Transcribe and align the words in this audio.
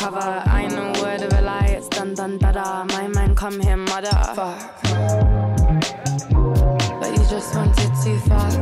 cover. 0.00 0.42
I 0.46 0.66
know 0.66 0.92
word 1.02 1.20
of 1.20 1.32
a 1.34 1.42
lie, 1.42 1.74
it's 1.76 1.88
dun 1.88 2.14
dun 2.14 2.38
da 2.38 2.52
da. 2.52 2.84
My 2.84 3.06
man, 3.08 3.34
come 3.34 3.60
here, 3.60 3.76
mother. 3.76 4.16
Fuck. 4.34 4.82
But 7.00 7.10
you 7.16 7.24
just 7.34 7.54
wanted 7.54 7.92
to 8.04 8.12
fuck. 8.28 8.54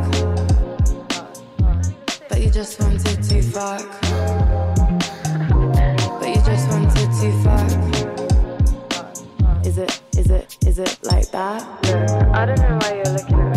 But 2.28 2.40
you 2.42 2.50
just 2.50 2.80
wanted 2.80 3.22
to 3.30 3.42
fuck. 3.54 3.86
But 6.18 6.28
you 6.34 6.42
just 6.50 6.66
wanted 6.72 7.10
to 7.20 7.28
fuck. 7.44 7.70
Is 9.64 9.78
it, 9.78 10.00
is 10.16 10.30
it, 10.30 10.56
is 10.66 10.78
it 10.80 10.98
like 11.04 11.30
that? 11.30 11.62
No, 11.84 12.32
I 12.34 12.46
don't 12.46 12.58
know 12.58 12.78
why 12.80 12.94
you're 12.96 13.14
looking 13.16 13.38
at 13.38 13.47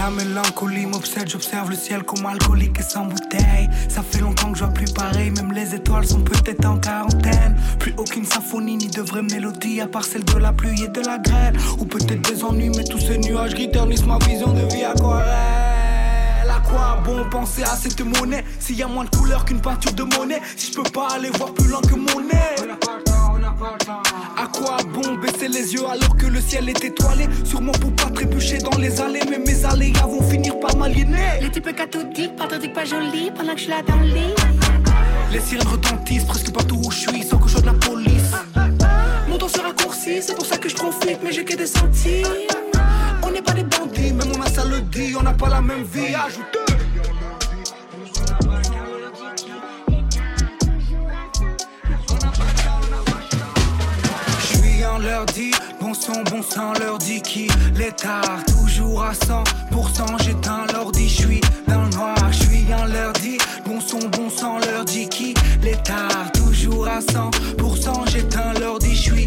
La 0.00 0.08
mélancolie 0.08 0.86
m'obsède, 0.86 1.28
j'observe 1.28 1.68
le 1.68 1.76
ciel 1.76 2.04
comme 2.04 2.24
alcoolique 2.24 2.80
et 2.80 2.82
sans 2.82 3.04
bouteille. 3.04 3.68
Ça 3.90 4.02
fait 4.02 4.20
longtemps 4.20 4.50
que 4.50 4.56
je 4.56 4.64
vois 4.64 4.72
plus 4.72 4.90
pareil, 4.90 5.30
même 5.30 5.52
les 5.52 5.74
étoiles 5.74 6.06
sont 6.06 6.22
peut-être 6.22 6.64
en 6.64 6.78
quarantaine. 6.78 7.54
Plus 7.78 7.92
aucune 7.98 8.24
symphonie 8.24 8.78
ni 8.78 8.86
de 8.86 9.02
vraie 9.02 9.20
mélodie, 9.20 9.78
à 9.82 9.86
part 9.86 10.04
celle 10.04 10.24
de 10.24 10.38
la 10.38 10.54
pluie 10.54 10.84
et 10.84 10.88
de 10.88 11.02
la 11.02 11.18
grêle. 11.18 11.54
Ou 11.78 11.84
peut-être 11.84 12.32
des 12.32 12.42
ennuis, 12.42 12.70
mais 12.74 12.84
tous 12.84 12.98
ces 12.98 13.18
nuages 13.18 13.52
gris 13.52 13.70
ternissent 13.70 14.06
ma 14.06 14.16
vision 14.20 14.54
de 14.54 14.62
vie 14.72 14.84
aquarelle. 14.84 15.60
Quoi 16.70 17.02
bon 17.04 17.28
penser 17.28 17.64
à 17.64 17.76
cette 17.76 18.00
monnaie? 18.00 18.44
S'il 18.58 18.76
y 18.76 18.82
a 18.82 18.86
moins 18.86 19.04
de 19.04 19.10
couleurs 19.10 19.44
qu'une 19.44 19.60
peinture 19.60 19.92
de 19.92 20.04
monnaie 20.04 20.40
Si 20.56 20.72
je 20.72 20.76
peux 20.76 20.88
pas 20.88 21.08
aller 21.14 21.30
voir 21.30 21.52
plus 21.52 21.68
loin 21.68 21.80
que 21.82 21.96
mon 21.96 22.20
nez 22.20 22.78
à 23.62 24.46
quoi 24.46 24.78
bon 24.92 25.16
baisser 25.16 25.48
les 25.48 25.74
yeux 25.74 25.86
alors 25.86 26.16
que 26.16 26.26
le 26.26 26.40
ciel 26.40 26.68
est 26.68 26.84
étoilé? 26.84 27.26
Sûrement 27.44 27.72
pour 27.72 27.92
pas 27.92 28.10
trébucher 28.10 28.58
dans 28.58 28.78
les 28.78 29.00
allées 29.00 29.20
Mais 29.28 29.38
mes 29.38 29.64
aléas 29.64 30.06
vont 30.06 30.22
finir 30.22 30.58
par 30.60 30.76
m'aliéner. 30.76 31.40
Les 31.42 31.50
types 31.50 31.74
cathodiques, 31.74 32.36
patriotiques, 32.36 32.72
pas 32.72 32.84
jolis, 32.84 33.30
pendant 33.34 33.52
que 33.52 33.58
je 33.58 33.64
suis 33.64 33.70
là 33.70 33.82
dans 33.86 33.96
le 33.96 34.06
lit. 34.06 34.34
Les 35.32 35.40
sirènes 35.40 35.68
retentissent 35.68 36.24
presque 36.24 36.52
partout 36.52 36.80
où 36.82 36.90
je 36.90 37.08
suis 37.08 37.22
Sans 37.22 37.38
que 37.38 37.48
je 37.48 37.52
sois 37.52 37.60
de 37.60 37.66
la 37.66 37.74
police. 37.74 38.32
Mon 39.28 39.36
temps 39.36 39.48
se 39.48 39.60
raccourcit, 39.60 40.22
c'est 40.22 40.34
pour 40.34 40.46
ça 40.46 40.56
que 40.56 40.68
je 40.68 40.74
profite, 40.74 41.20
mais 41.22 41.30
j'ai 41.30 41.44
que 41.44 41.56
des 41.56 41.66
sentiers. 41.66 42.24
On 43.22 43.30
n'est 43.30 43.42
pas 43.42 43.52
des 43.52 43.64
bandits, 43.64 44.12
même 44.12 44.32
on 44.36 44.42
a 44.42 44.48
ça 44.48 44.64
le 44.64 44.80
dit 44.80 45.14
On 45.18 45.22
n'a 45.22 45.34
pas 45.34 45.48
la 45.48 45.60
même 45.60 45.84
vie, 45.84 46.14
ajoute 46.14 46.69
leur 55.02 55.26
dit, 55.26 55.52
bon 55.80 55.94
son, 55.94 56.22
bon 56.30 56.42
sang, 56.42 56.72
leur 56.80 56.98
dit 56.98 57.20
qui 57.20 57.48
L'état, 57.74 58.20
toujours 58.46 59.02
à 59.02 59.12
100%, 59.12 60.22
j'éteins 60.22 60.66
l'ordi, 60.72 61.08
je 61.08 61.22
suis 61.22 61.40
dans 61.66 61.82
le 61.82 61.90
noir, 61.90 62.16
je 62.32 62.44
suis 62.44 62.74
en 62.74 62.86
leur 62.86 63.12
dit, 63.14 63.38
bon 63.66 63.80
son, 63.80 63.98
bon 64.08 64.28
sang, 64.30 64.58
leur 64.58 64.84
dit 64.84 65.08
qui 65.08 65.34
L'état, 65.62 66.08
toujours 66.34 66.88
à 66.88 67.00
100%, 67.00 68.10
j'éteins 68.10 68.52
l'ordi, 68.60 68.94
je 68.94 69.02
suis 69.02 69.26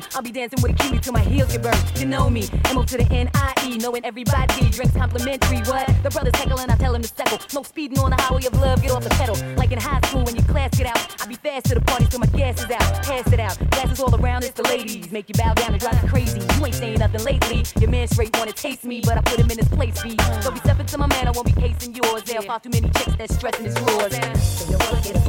burn. 0.00 0.10
I'll 0.14 0.22
be 0.22 0.30
dancing 0.30 0.60
with 0.62 0.72
a 0.72 0.74
cutie 0.74 0.98
till 0.98 1.12
my 1.12 1.20
heels 1.20 1.52
get 1.52 1.62
burned. 1.62 1.98
You 1.98 2.06
know 2.06 2.30
me, 2.30 2.48
MO 2.74 2.82
to 2.84 2.96
the 2.96 3.06
N-I-E, 3.10 3.78
knowing 3.78 4.04
everybody 4.04 4.70
drinks 4.70 4.94
complimentary. 4.94 5.58
What? 5.58 5.86
The 6.02 6.10
brothers 6.10 6.34
heckling, 6.36 6.70
I 6.70 6.76
tell 6.76 6.92
them 6.92 7.02
to 7.02 7.08
settle. 7.08 7.38
No 7.54 7.62
speeding 7.62 7.98
on 7.98 8.10
the 8.10 8.20
highway 8.20 8.44
of 8.46 8.54
love, 8.60 8.82
get 8.82 8.90
off 8.90 9.04
the 9.04 9.10
pedal. 9.10 9.36
Like 9.56 9.72
in 9.72 9.78
high 9.78 10.00
school 10.06 10.24
when 10.24 10.36
your 10.36 10.44
class 10.46 10.76
get 10.76 10.86
out, 10.86 11.22
I 11.22 11.26
be 11.26 11.34
fast 11.34 11.66
to 11.66 11.74
the 11.74 11.80
party 11.80 12.06
till 12.06 12.20
my 12.20 12.26
gas 12.26 12.58
is 12.58 12.70
out. 12.70 13.02
Pass 13.02 13.32
it 13.32 13.40
out, 13.40 13.58
glasses 13.70 14.00
all 14.00 14.14
around, 14.14 14.44
it's 14.44 14.54
the 14.54 14.64
ladies. 14.64 15.10
Make 15.12 15.28
you 15.28 15.34
bow 15.34 15.54
down 15.54 15.72
and 15.72 15.80
drive 15.80 16.02
you 16.02 16.08
crazy. 16.08 16.40
You 16.40 16.66
ain't 16.66 16.74
saying 16.74 16.98
nothing 16.98 17.24
lately. 17.24 17.64
Your 17.80 17.90
man 17.90 18.08
straight 18.08 18.36
wanna 18.36 18.52
taste 18.52 18.84
me, 18.84 19.00
but 19.04 19.18
I 19.18 19.22
put 19.22 19.38
him 19.38 19.50
in 19.50 19.58
his 19.58 19.68
place, 19.68 20.02
B. 20.02 20.16
Don't 20.42 20.54
be 20.54 20.60
stepping 20.60 20.86
to 20.86 20.98
my 20.98 21.06
man, 21.06 21.28
I 21.28 21.30
won't 21.30 21.46
be 21.46 21.52
casing 21.52 21.94
yours. 21.94 22.22
There 22.24 22.38
are 22.38 22.42
far 22.42 22.60
too 22.60 22.70
many 22.70 22.88
chicks 22.90 23.16
that's 23.16 23.34
stressing 23.34 23.64
his 23.64 23.74
drawers. 23.74 24.14
So 24.40 24.70
you 24.70 24.78
wanna 24.78 25.02
get 25.02 25.16
a 25.16 25.20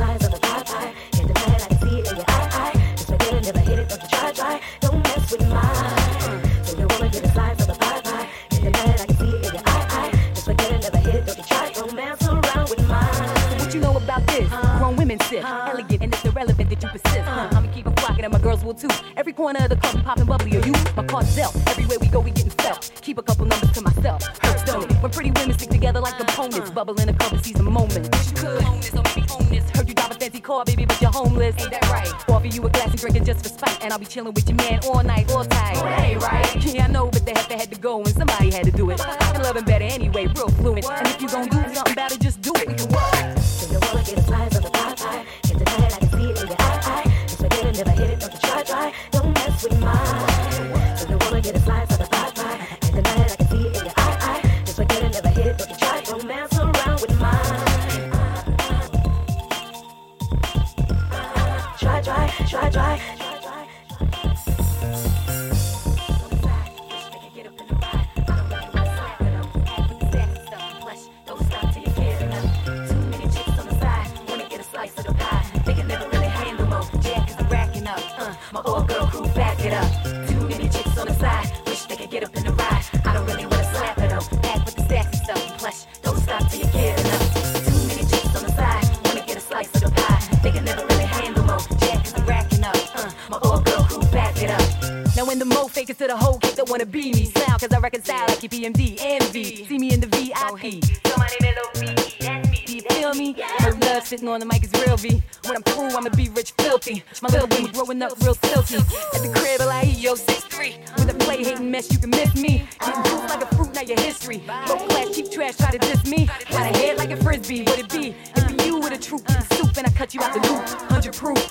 chilling 34.22 34.34
with 34.36 34.51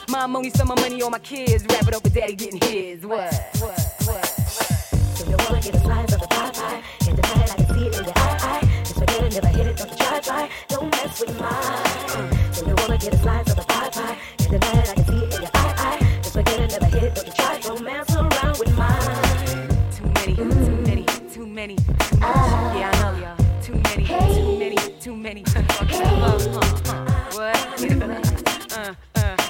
Mom 0.09 0.37
only 0.37 0.51
spend 0.51 0.69
my 0.69 0.75
money 0.77 1.03
on 1.03 1.11
my 1.11 1.19
kids. 1.19 1.65
Wrap 1.69 1.87
it 1.87 1.95
up 1.95 2.03
with 2.03 2.15
daddy 2.15 2.35
getting 2.35 2.61
his. 2.61 3.07
What? 3.07 3.33
What? 3.59 3.79
What? 4.05 4.27
So 4.27 5.29
you 5.29 5.37
wanna 5.39 5.61
get 5.61 5.75
a 5.75 5.81
slice 5.81 6.13
of 6.15 6.21
the 6.21 6.27
pie 6.29 6.51
pie? 6.51 6.83
Get 7.01 7.17
the 7.17 7.23
pie, 7.23 7.43
I 7.43 7.55
can 7.55 7.67
see 7.67 7.87
it 7.87 7.99
in 7.99 8.05
your 8.05 8.13
eye. 8.17 8.83
Just 8.85 8.95
forget 8.95 9.23
it, 9.23 9.35
never 9.35 9.47
hit 9.49 9.67
it, 9.67 9.77
don't 9.77 9.99
try 9.99 10.21
try. 10.21 10.51
Don't 10.69 10.91
mess 10.91 11.21
with 11.21 11.41
mine. 11.41 12.53
So 12.53 12.67
you 12.67 12.75
wanna 12.77 12.99
get 12.99 13.15
a 13.15 13.19
slice 13.19 13.51
of 13.51 13.57
the 13.57 13.63
pie 13.63 13.91
pie? 13.91 14.17
Get 14.39 14.51
the 14.51 14.59
pie, 14.59 14.81
I 14.81 14.95
can 14.95 15.05
see 15.05 15.17
it 15.17 15.35
in 15.35 15.43
your 15.43 15.51
eye. 15.55 16.19
Just 16.23 16.33
forget 16.33 16.61
it, 16.61 16.71
never 16.73 16.87
hit 16.87 17.03
it, 17.03 17.15
don't 17.15 17.37
try. 17.37 17.59
Don't 17.61 17.83
mess 17.85 18.17
around 18.17 18.59
with 18.59 18.77
mine. 18.77 19.69
Too 19.93 20.07
many, 20.17 20.35
mm. 20.35 20.67
too 20.67 20.77
many, 20.89 21.05
too 21.05 21.47
many, 21.47 21.77
too 21.77 21.87
many. 21.87 22.23
Uh, 22.23 22.75
yeah, 22.77 22.91
I 22.93 23.03
know 23.03 23.19
y'all. 23.21 23.63
Too 23.63 23.75
many, 23.75 24.05
hey. 24.05 24.35
too 24.35 24.59
many, 24.59 24.77
too 25.01 25.17
many. 25.17 25.45
Hey. 25.53 25.65
huh, 25.69 26.39
huh. 26.87 27.11
What? 27.35 28.30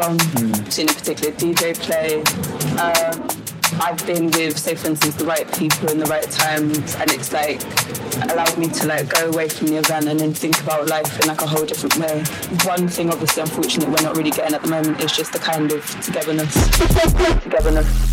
particular 0.00 0.18
song, 0.18 0.70
seen 0.70 0.88
a 0.88 0.92
particular 0.92 1.32
DJ 1.32 1.74
play. 1.78 2.22
Um, 2.78 3.28
I've 3.80 4.04
been 4.06 4.26
with, 4.32 4.58
say, 4.58 4.74
for 4.74 4.88
instance, 4.88 5.14
the 5.14 5.24
right 5.24 5.50
people 5.56 5.90
in 5.90 5.98
the 5.98 6.06
right 6.06 6.28
times, 6.30 6.94
and 6.96 7.10
it's 7.12 7.32
like 7.32 7.62
allowed 8.30 8.58
me 8.58 8.68
to 8.68 8.86
like 8.86 9.08
go 9.08 9.30
away 9.30 9.48
from 9.48 9.68
the 9.68 9.76
event 9.76 10.06
and 10.06 10.20
then 10.20 10.34
think 10.34 10.60
about 10.60 10.88
life 10.88 11.20
in 11.20 11.28
like 11.28 11.40
a 11.40 11.46
whole 11.46 11.64
different 11.64 11.96
way. 11.96 12.22
One 12.64 12.88
thing, 12.88 13.10
obviously, 13.10 13.42
unfortunately, 13.42 13.94
we're 13.94 14.02
not 14.02 14.16
really 14.16 14.30
getting 14.30 14.54
at 14.54 14.62
the 14.62 14.68
moment 14.68 15.00
is 15.00 15.12
just 15.12 15.32
the 15.32 15.38
kind 15.38 15.72
of 15.72 15.84
togetherness, 16.02 16.52
togetherness, 17.42 18.09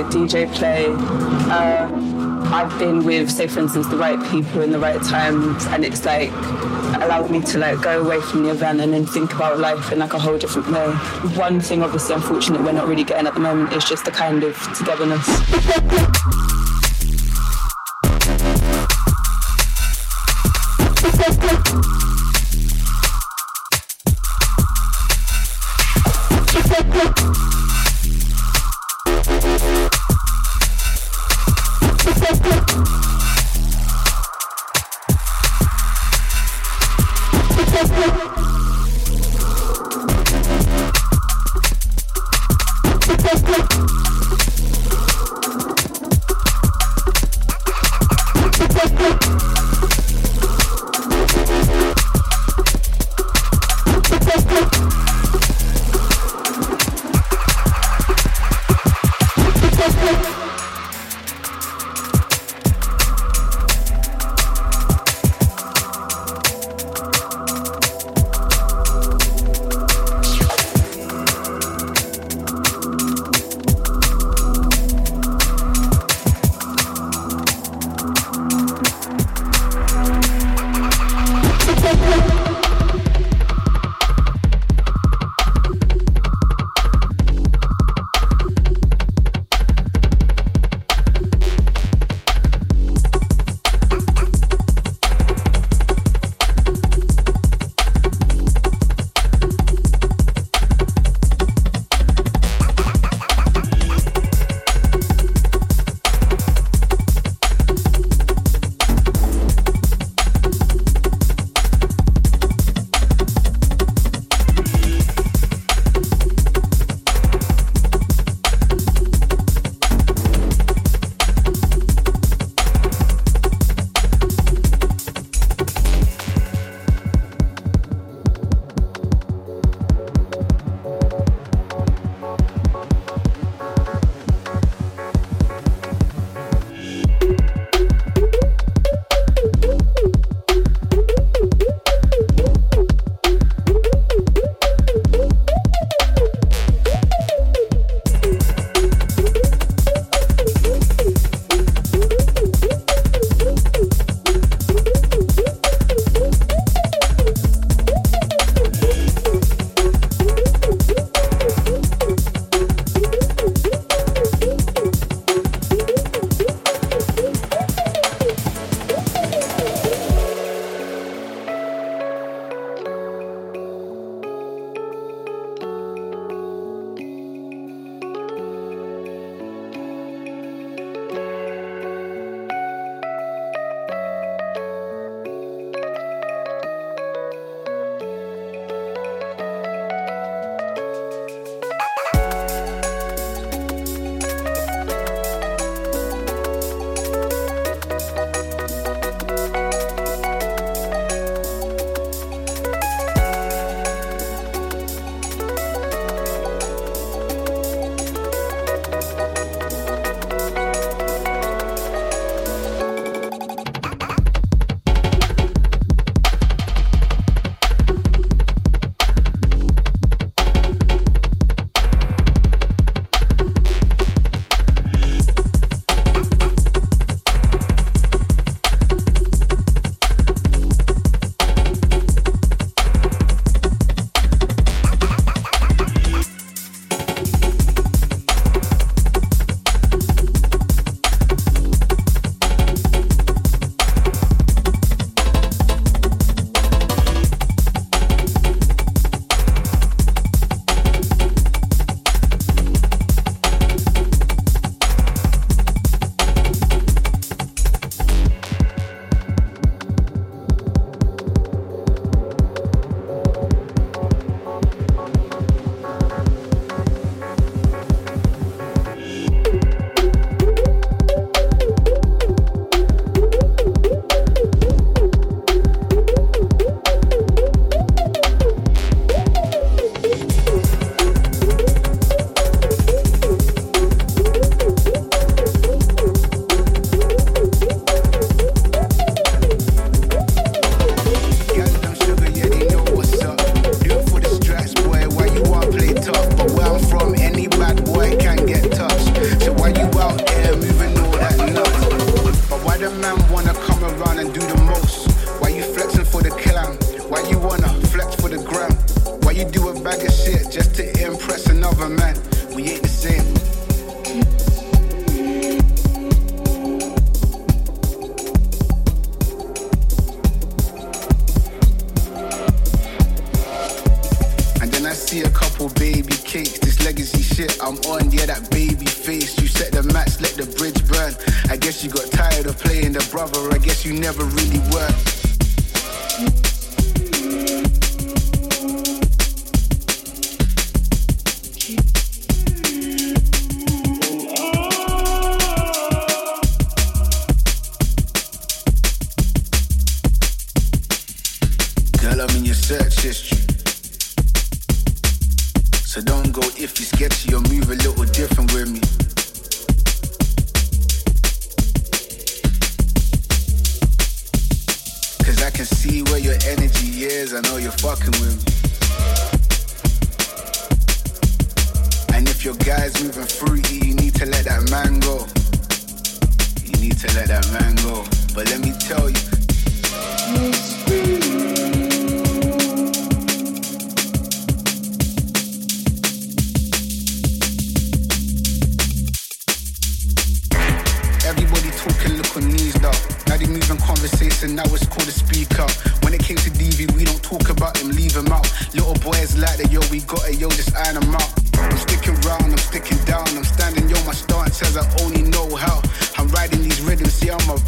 DJ 0.00 0.52
play. 0.54 0.86
Um, 1.52 2.42
I've 2.52 2.78
been 2.78 3.04
with, 3.04 3.30
say, 3.30 3.46
for 3.46 3.60
instance, 3.60 3.86
the 3.88 3.96
right 3.96 4.18
people 4.30 4.60
in 4.62 4.72
the 4.72 4.78
right 4.78 5.02
times, 5.02 5.64
and 5.66 5.84
it's 5.84 6.04
like 6.04 6.30
allowed 7.02 7.30
me 7.30 7.40
to 7.40 7.58
like 7.58 7.80
go 7.80 8.02
away 8.04 8.20
from 8.20 8.44
the 8.44 8.50
event 8.50 8.80
and 8.80 8.92
then 8.92 9.06
think 9.06 9.34
about 9.34 9.58
life 9.58 9.92
in 9.92 9.98
like 9.98 10.12
a 10.12 10.18
whole 10.18 10.38
different 10.38 10.70
way. 10.70 10.86
One 11.36 11.60
thing, 11.60 11.82
obviously, 11.82 12.14
unfortunately, 12.14 12.64
we're 12.64 12.72
not 12.72 12.88
really 12.88 13.04
getting 13.04 13.26
at 13.26 13.34
the 13.34 13.40
moment 13.40 13.72
is 13.72 13.84
just 13.84 14.04
the 14.04 14.10
kind 14.10 14.44
of 14.44 14.56
togetherness. 14.76 15.26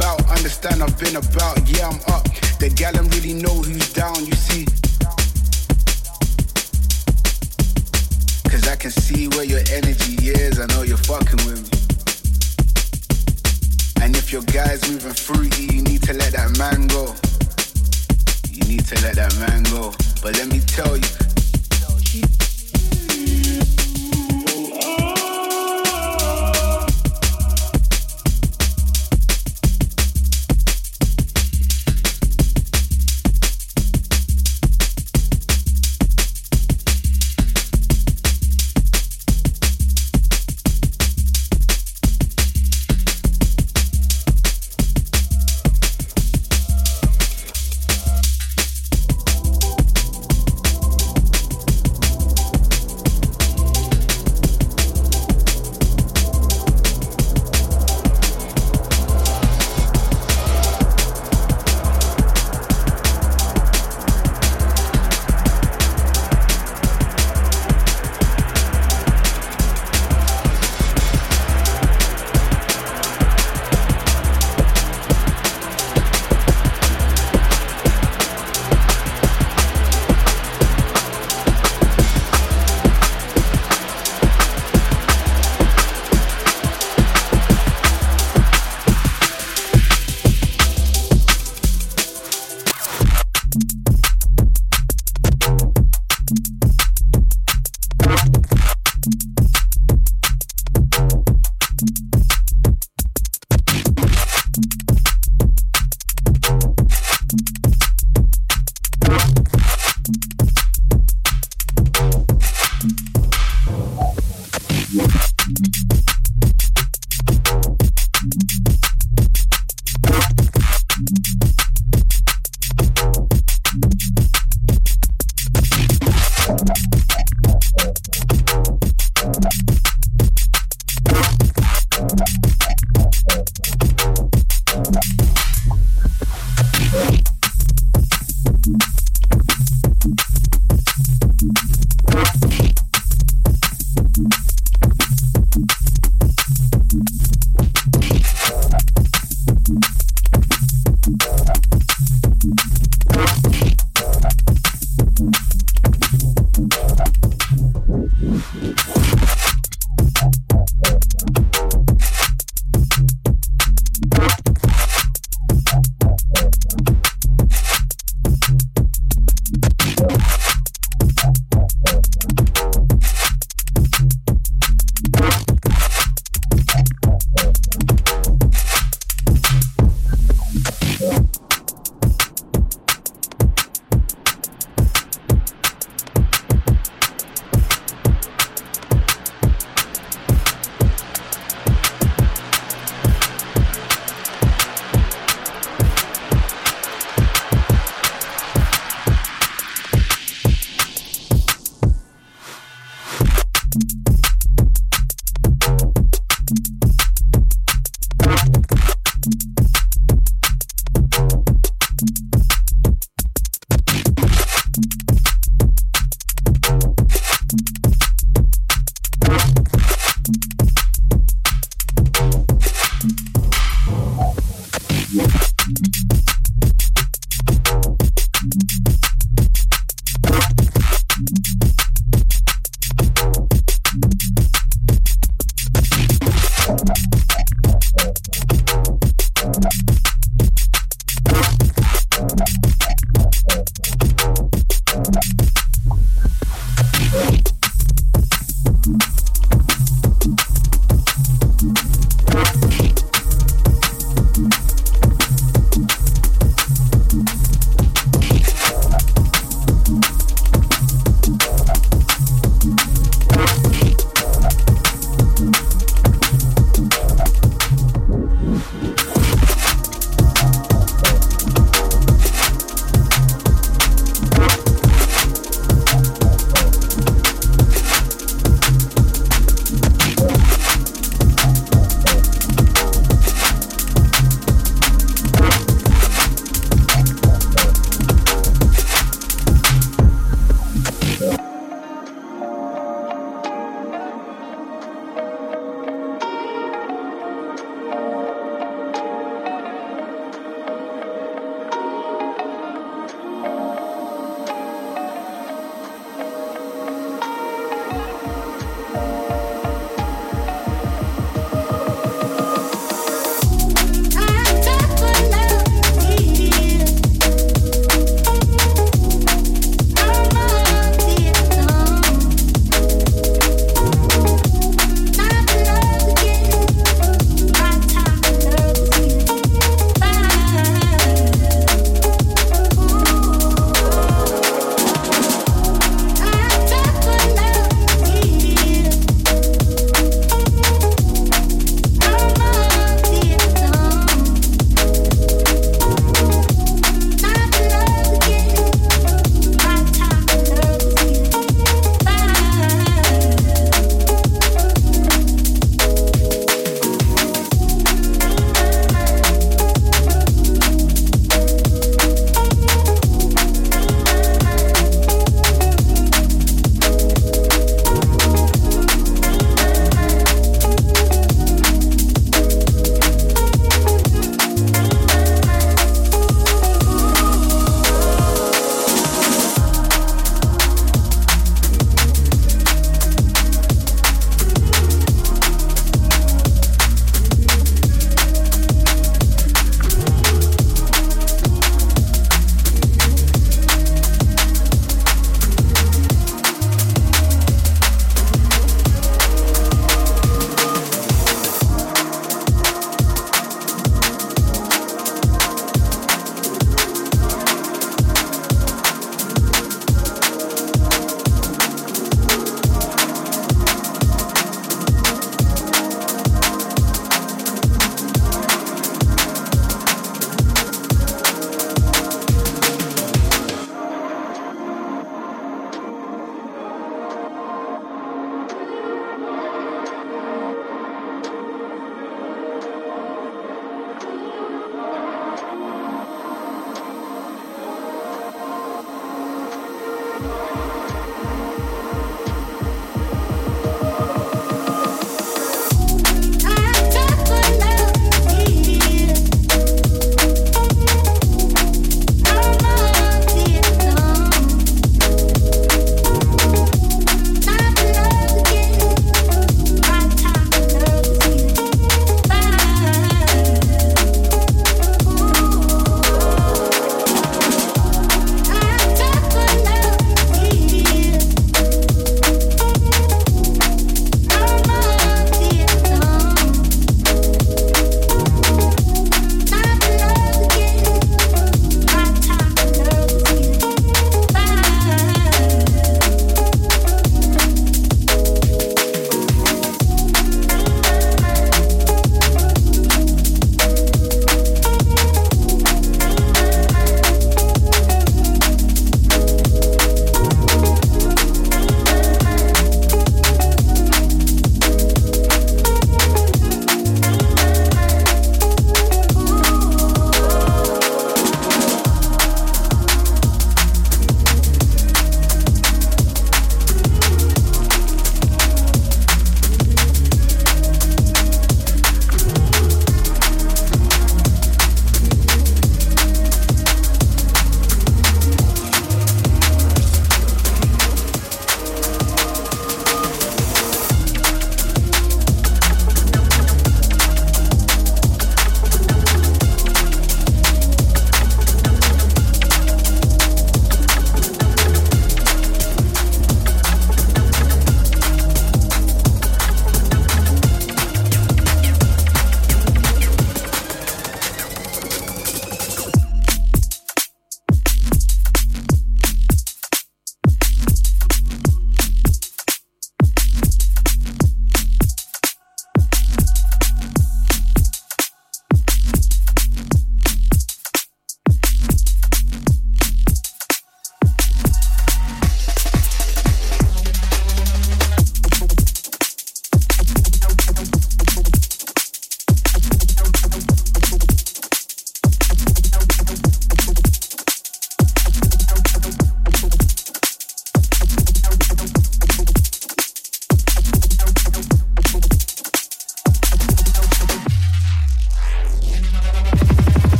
about. 0.00 0.30
Understand 0.30 0.82
I've 0.82 0.98
been 0.98 1.16
about. 1.16 1.58
Yeah, 1.68 1.88
I'm 1.88 2.00
up. 2.14 2.24
The 2.58 2.72
gal 2.74 2.92
don't 2.92 3.14
really 3.14 3.34
know 3.34 3.54
who's 3.54 3.92
down, 3.92 4.16
you 4.24 4.32
see. 4.32 4.64
Cause 8.50 8.66
I 8.66 8.76
can 8.76 8.90
see 8.90 9.28
where 9.28 9.44
your 9.44 9.60
energy 9.70 10.16
is. 10.28 10.58
I 10.58 10.66
know 10.72 10.82
you're 10.82 11.04
fucking 11.04 11.44
with 11.44 11.60
me. 11.60 11.76
And 14.02 14.16
if 14.16 14.32
your 14.32 14.42
guy's 14.42 14.80
moving 14.90 15.12
fruity, 15.12 15.64
you 15.74 15.82
need 15.82 16.02
to 16.04 16.14
let 16.14 16.32
that 16.32 16.56
man 16.56 16.88
go. 16.88 17.14
You 18.48 18.64
need 18.68 18.86
to 18.86 18.96
let 19.04 19.16
that 19.16 19.36
man 19.38 19.62
go. 19.64 19.92
But 20.22 20.36
let 20.36 20.48
me 20.48 20.60
tell 20.60 20.96
you, 20.96 21.10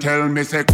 tell 0.00 0.28
me, 0.28 0.42
say. 0.44 0.69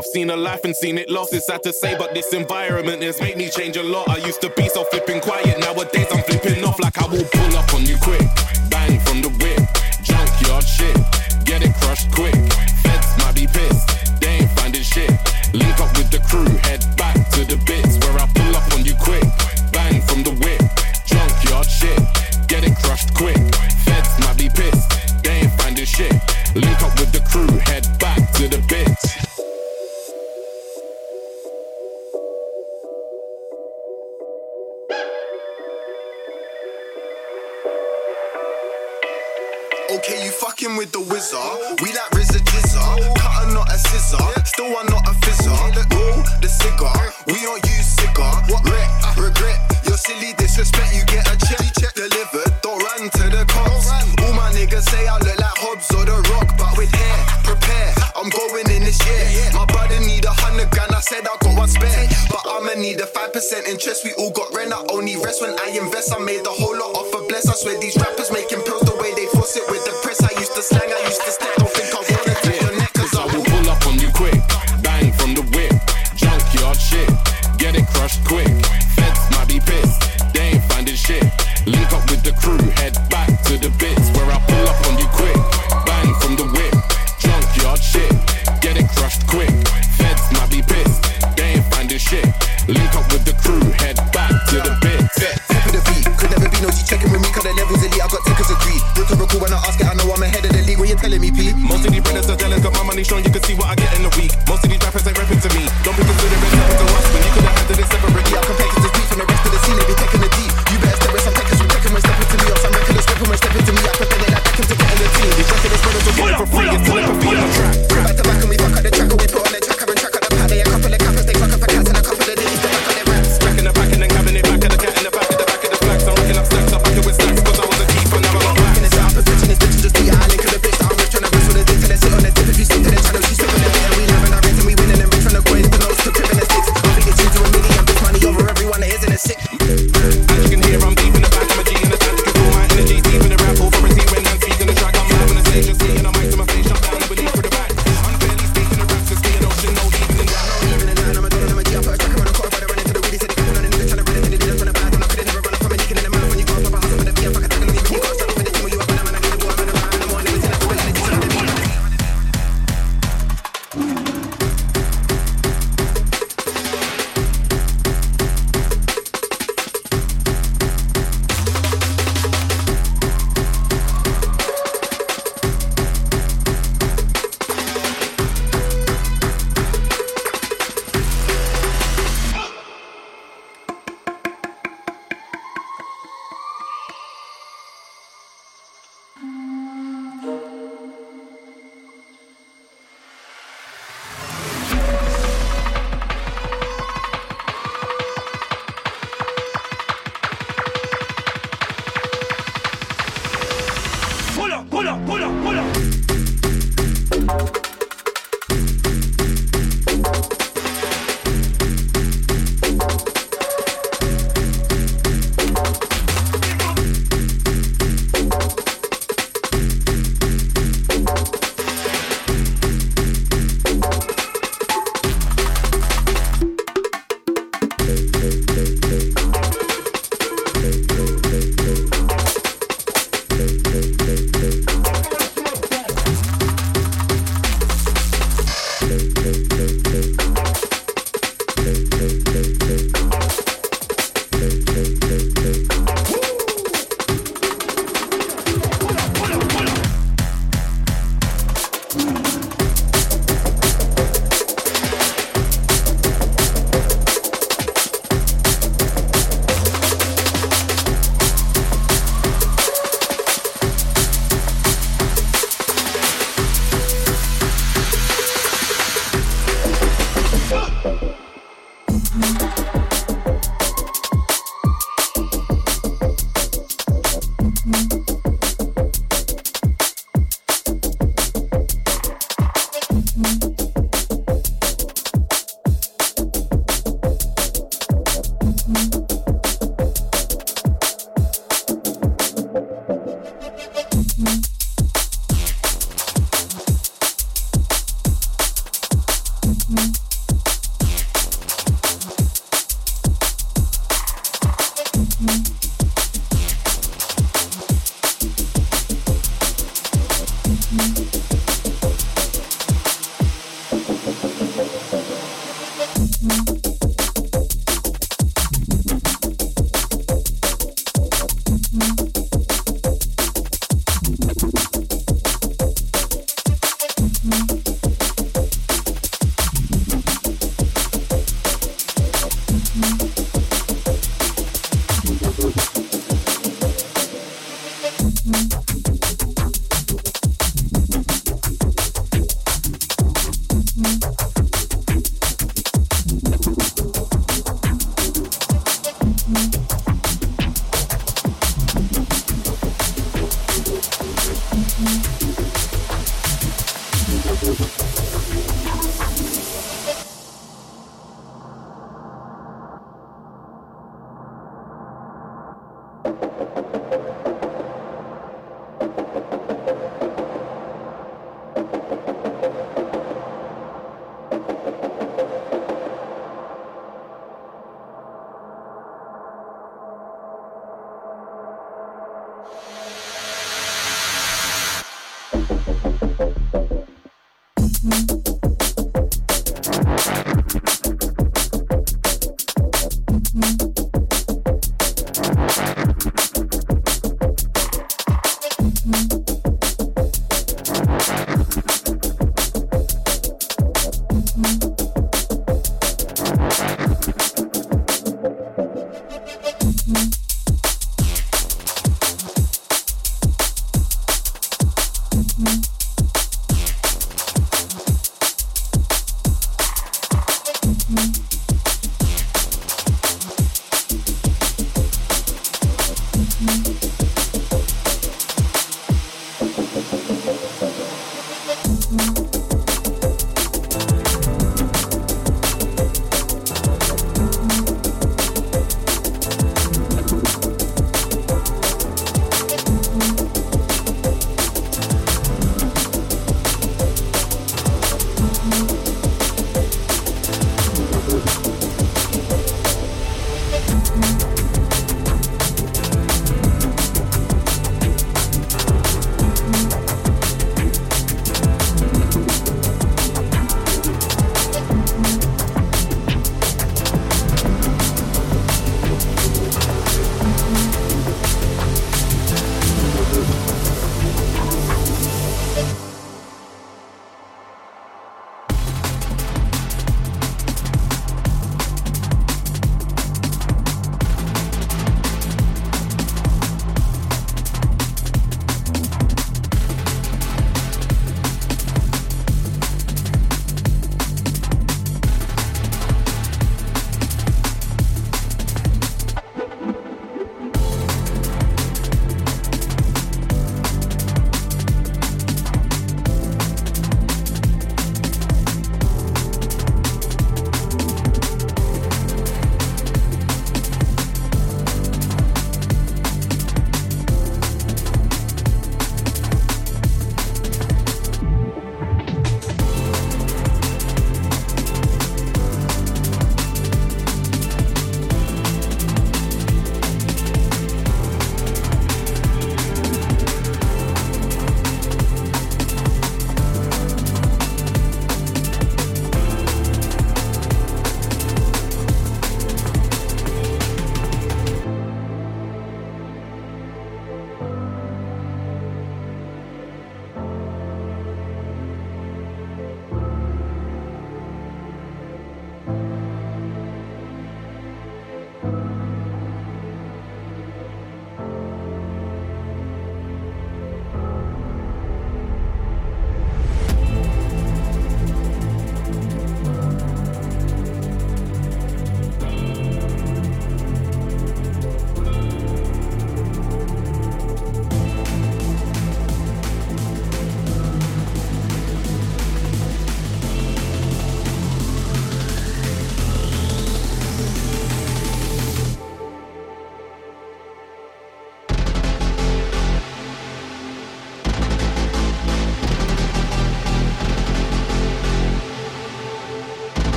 I've 0.00 0.06
seen 0.06 0.30
a 0.30 0.36
life 0.36 0.64
and 0.64 0.74
seen 0.74 0.96
it 0.96 1.10
lost. 1.10 1.34
It's 1.34 1.44
sad 1.44 1.62
to 1.64 1.74
say, 1.74 1.94
but 1.98 2.14
this 2.14 2.32
environment 2.32 3.02
has 3.02 3.20
made 3.20 3.36
me 3.36 3.50
change 3.50 3.76
a 3.76 3.82
lot. 3.82 4.08
I 4.08 4.16
used 4.16 4.40
to 4.40 4.48
be 4.48 4.66
so 4.70 4.82
flipping 4.84 5.20
quiet. 5.20 5.49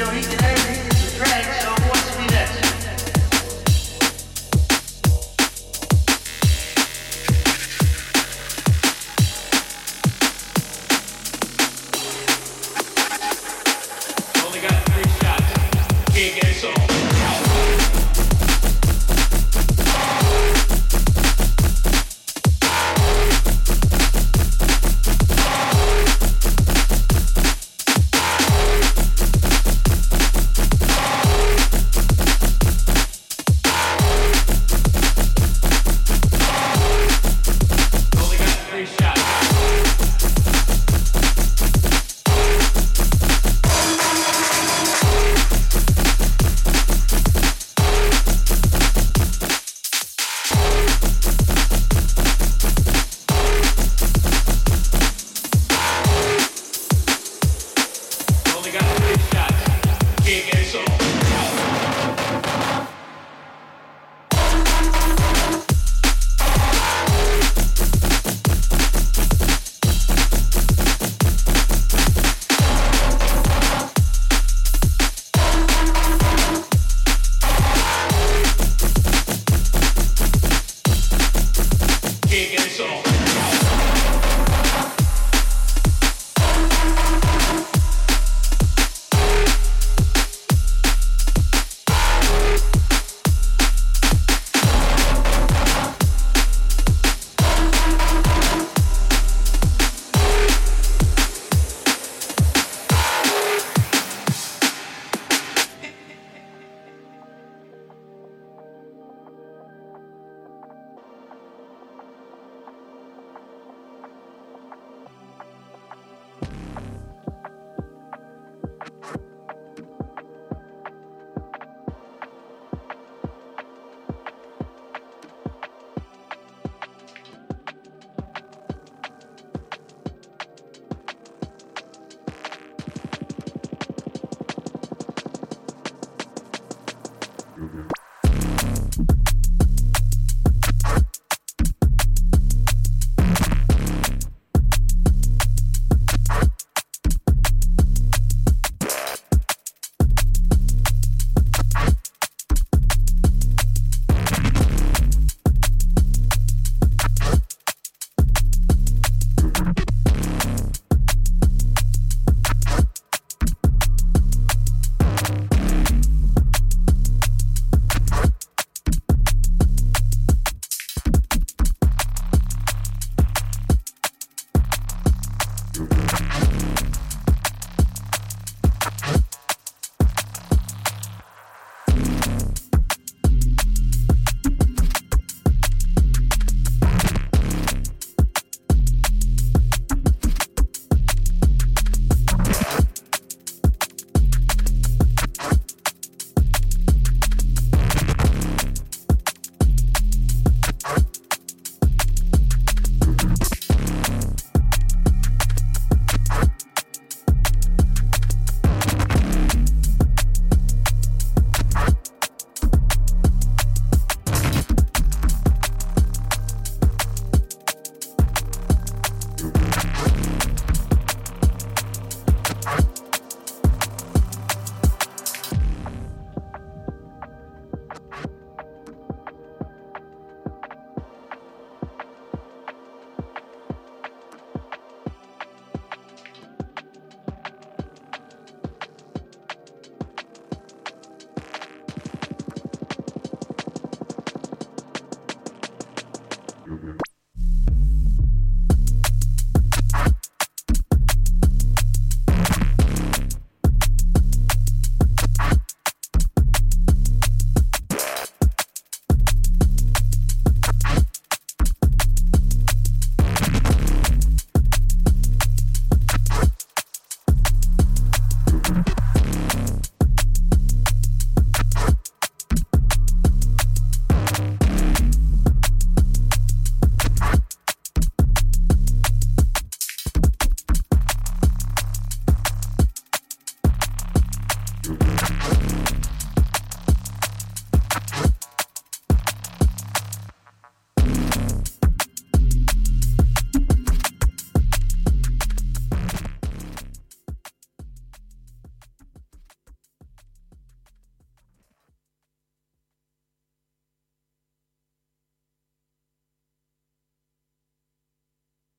know, 0.00 0.10
he 0.12 0.22
can 0.22 0.39